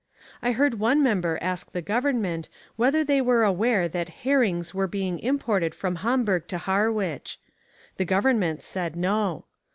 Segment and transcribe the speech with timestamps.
[0.41, 5.19] I heard one member ask the government whether they were aware that herrings were being
[5.19, 7.39] imported from Hamburg to Harwich.
[7.97, 9.45] The government said no.